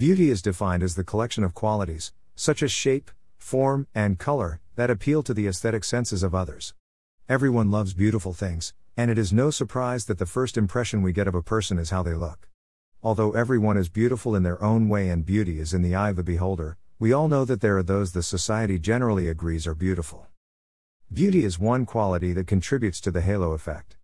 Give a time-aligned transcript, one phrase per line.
[0.00, 4.88] Beauty is defined as the collection of qualities, such as shape, form, and color, that
[4.88, 6.72] appeal to the aesthetic senses of others.
[7.28, 11.28] Everyone loves beautiful things, and it is no surprise that the first impression we get
[11.28, 12.48] of a person is how they look.
[13.02, 16.16] Although everyone is beautiful in their own way and beauty is in the eye of
[16.16, 20.28] the beholder, we all know that there are those the society generally agrees are beautiful.
[21.12, 23.98] Beauty is one quality that contributes to the halo effect.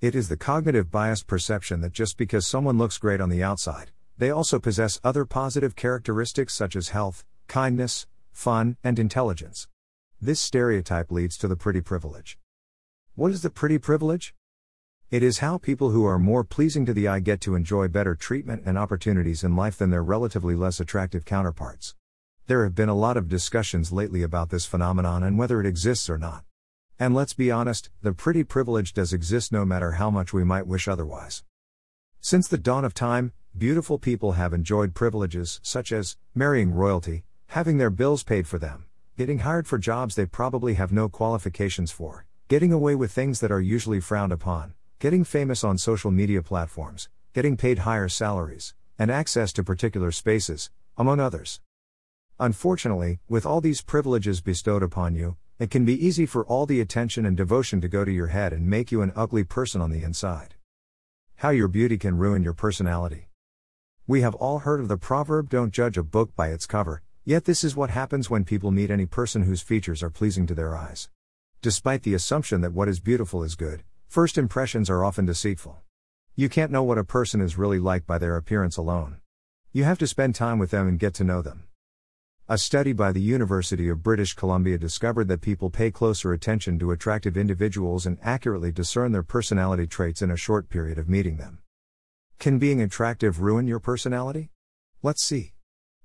[0.00, 3.90] It is the cognitive bias perception that just because someone looks great on the outside,
[4.20, 9.66] they also possess other positive characteristics such as health, kindness, fun, and intelligence.
[10.20, 12.38] This stereotype leads to the pretty privilege.
[13.14, 14.34] What is the pretty privilege?
[15.10, 18.14] It is how people who are more pleasing to the eye get to enjoy better
[18.14, 21.94] treatment and opportunities in life than their relatively less attractive counterparts.
[22.46, 26.10] There have been a lot of discussions lately about this phenomenon and whether it exists
[26.10, 26.44] or not.
[26.98, 30.66] And let's be honest, the pretty privilege does exist no matter how much we might
[30.66, 31.42] wish otherwise.
[32.20, 37.78] Since the dawn of time, beautiful people have enjoyed privileges such as marrying royalty, having
[37.78, 38.86] their bills paid for them,
[39.16, 43.50] getting hired for jobs they probably have no qualifications for, getting away with things that
[43.50, 49.10] are usually frowned upon, getting famous on social media platforms, getting paid higher salaries, and
[49.10, 51.60] access to particular spaces, among others.
[52.38, 56.80] Unfortunately, with all these privileges bestowed upon you, it can be easy for all the
[56.80, 59.90] attention and devotion to go to your head and make you an ugly person on
[59.90, 60.54] the inside.
[61.36, 63.29] How your beauty can ruin your personality.
[64.10, 67.44] We have all heard of the proverb don't judge a book by its cover, yet
[67.44, 70.74] this is what happens when people meet any person whose features are pleasing to their
[70.74, 71.08] eyes.
[71.62, 75.78] Despite the assumption that what is beautiful is good, first impressions are often deceitful.
[76.34, 79.18] You can't know what a person is really like by their appearance alone.
[79.72, 81.68] You have to spend time with them and get to know them.
[82.48, 86.90] A study by the University of British Columbia discovered that people pay closer attention to
[86.90, 91.60] attractive individuals and accurately discern their personality traits in a short period of meeting them.
[92.40, 94.48] Can being attractive ruin your personality?
[95.02, 95.52] Let's see.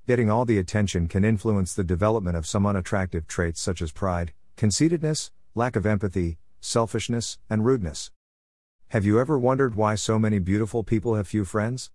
[0.06, 4.34] Getting all the attention can influence the development of some unattractive traits such as pride,
[4.58, 8.12] conceitedness, lack of empathy, selfishness, and rudeness.
[8.90, 11.90] Have you ever wondered why so many beautiful people have few friends?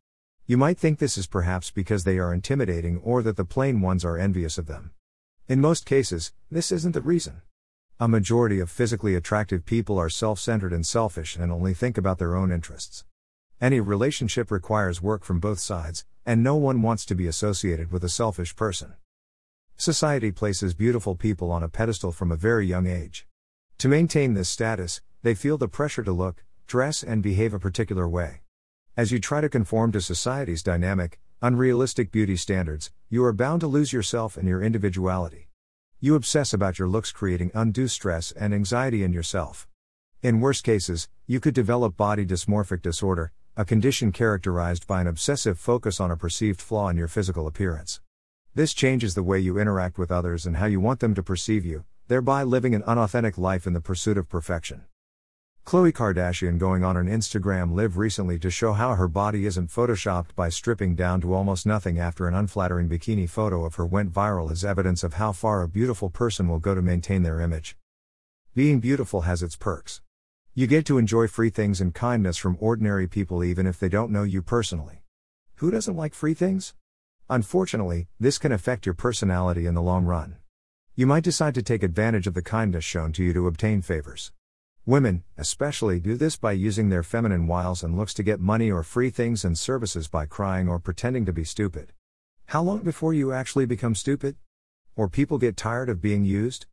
[0.47, 4.07] You might think this is perhaps because they are intimidating or that the plain ones
[4.07, 4.93] are envious of them.
[5.49, 7.43] In most cases, this isn't the reason.
[8.01, 12.19] A majority of physically attractive people are self centered and selfish and only think about
[12.19, 13.05] their own interests.
[13.61, 18.03] Any relationship requires work from both sides, and no one wants to be associated with
[18.03, 18.95] a selfish person.
[19.77, 23.27] Society places beautiful people on a pedestal from a very young age.
[23.77, 28.09] To maintain this status, they feel the pressure to look, dress, and behave a particular
[28.09, 28.41] way.
[28.97, 33.67] As you try to conform to society's dynamic, unrealistic beauty standards, you are bound to
[33.67, 35.49] lose yourself and your individuality.
[36.01, 39.69] You obsess about your looks, creating undue stress and anxiety in yourself.
[40.23, 45.59] In worst cases, you could develop body dysmorphic disorder, a condition characterized by an obsessive
[45.59, 48.01] focus on a perceived flaw in your physical appearance.
[48.55, 51.67] This changes the way you interact with others and how you want them to perceive
[51.67, 54.87] you, thereby living an unauthentic life in the pursuit of perfection.
[55.67, 60.35] Khloe Kardashian going on an Instagram live recently to show how her body isn't photoshopped
[60.35, 64.51] by stripping down to almost nothing after an unflattering bikini photo of her went viral
[64.51, 67.77] as evidence of how far a beautiful person will go to maintain their image.
[68.55, 70.01] Being beautiful has its perks.
[70.53, 74.11] You get to enjoy free things and kindness from ordinary people even if they don't
[74.11, 75.05] know you personally.
[75.57, 76.75] Who doesn't like free things?
[77.29, 80.39] Unfortunately, this can affect your personality in the long run.
[80.97, 84.33] You might decide to take advantage of the kindness shown to you to obtain favors.
[84.85, 88.83] Women, especially, do this by using their feminine wiles and looks to get money or
[88.83, 91.93] free things and services by crying or pretending to be stupid.
[92.47, 94.35] How long before you actually become stupid?
[94.97, 96.67] Or people get tired of being used?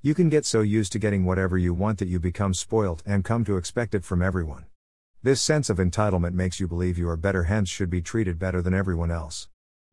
[0.00, 3.24] You can get so used to getting whatever you want that you become spoilt and
[3.24, 4.66] come to expect it from everyone.
[5.24, 8.62] This sense of entitlement makes you believe you are better, hence, should be treated better
[8.62, 9.48] than everyone else.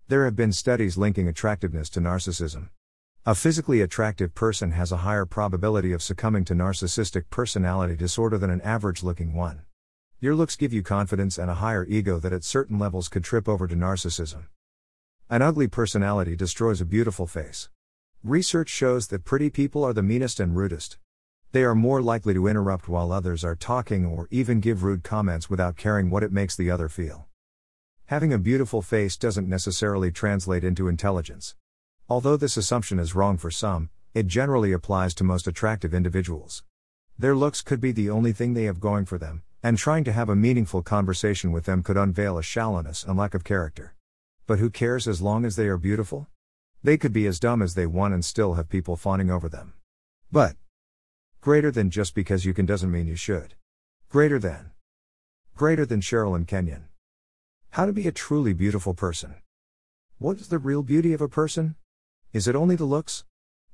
[0.07, 2.69] There have been studies linking attractiveness to narcissism.
[3.25, 8.51] A physically attractive person has a higher probability of succumbing to narcissistic personality disorder than
[8.51, 9.61] an average looking one.
[10.19, 13.49] Your looks give you confidence and a higher ego that at certain levels could trip
[13.49, 14.44] over to narcissism.
[15.31, 17.69] An ugly personality destroys a beautiful face.
[18.25, 20.98] Research shows that pretty people are the meanest and rudest.
[21.51, 25.48] They are more likely to interrupt while others are talking or even give rude comments
[25.48, 27.27] without caring what it makes the other feel.
[28.06, 31.54] Having a beautiful face doesn't necessarily translate into intelligence.
[32.10, 36.63] Although this assumption is wrong for some, it generally applies to most attractive individuals.
[37.19, 40.12] Their looks could be the only thing they have going for them, and trying to
[40.12, 43.94] have a meaningful conversation with them could unveil a shallowness and lack of character.
[44.48, 46.28] But who cares as long as they are beautiful?
[46.85, 49.73] They could be as dumb as they want and still have people fawning over them.
[50.31, 50.55] But
[51.41, 53.55] greater than just because you can doesn't mean you should.
[54.07, 54.69] Greater than.
[55.55, 56.85] Greater than Sherrilyn Kenyon.
[57.71, 59.33] How to be a truly beautiful person.
[60.19, 61.73] What is the real beauty of a person?
[62.33, 63.23] Is it only the looks?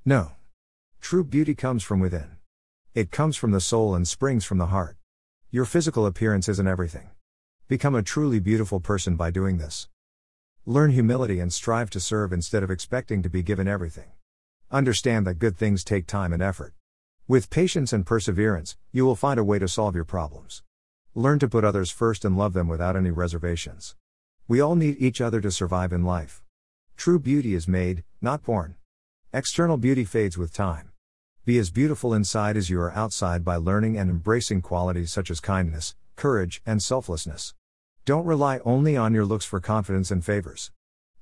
[0.05, 0.31] No.
[1.01, 2.37] True beauty comes from within.
[2.93, 4.95] It comes from the soul and springs from the heart.
[5.49, 7.09] Your physical appearance isn't everything.
[7.67, 9.89] Become a truly beautiful person by doing this.
[10.67, 14.11] Learn humility and strive to serve instead of expecting to be given everything.
[14.69, 16.75] Understand that good things take time and effort.
[17.27, 20.61] With patience and perseverance, you will find a way to solve your problems.
[21.15, 23.95] Learn to put others first and love them without any reservations.
[24.47, 26.43] We all need each other to survive in life.
[26.95, 28.75] True beauty is made, not born.
[29.33, 30.91] External beauty fades with time.
[31.43, 35.39] Be as beautiful inside as you are outside by learning and embracing qualities such as
[35.39, 37.55] kindness, courage, and selflessness.
[38.03, 40.71] Don't rely only on your looks for confidence and favors.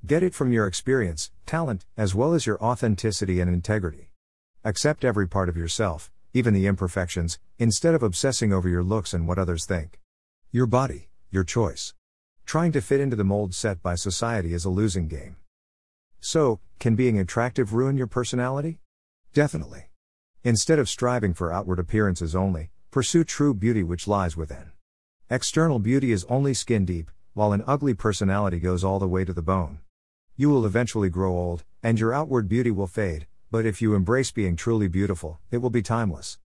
[0.05, 4.11] Get it from your experience, talent, as well as your authenticity and integrity.
[4.63, 9.27] Accept every part of yourself, even the imperfections, instead of obsessing over your looks and
[9.27, 9.99] what others think.
[10.51, 11.93] Your body, your choice.
[12.45, 15.35] Trying to fit into the mold set by society is a losing game.
[16.21, 18.79] So, can being attractive ruin your personality?
[19.33, 19.89] Definitely.
[20.45, 24.71] Instead of striving for outward appearances only, pursue true beauty which lies within.
[25.31, 29.31] External beauty is only skin deep, while an ugly personality goes all the way to
[29.31, 29.77] the bone.
[30.35, 34.31] You will eventually grow old, and your outward beauty will fade, but if you embrace
[34.31, 36.37] being truly beautiful, it will be timeless.